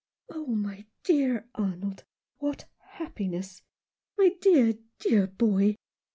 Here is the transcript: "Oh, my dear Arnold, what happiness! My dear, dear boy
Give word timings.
"Oh, 0.31 0.47
my 0.47 0.85
dear 1.03 1.47
Arnold, 1.53 2.05
what 2.39 2.65
happiness! 2.79 3.61
My 4.17 4.31
dear, 4.41 4.73
dear 4.97 5.27
boy 5.27 5.75